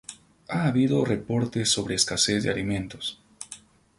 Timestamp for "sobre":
1.69-1.93